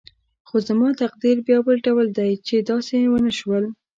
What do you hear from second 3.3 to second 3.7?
شول.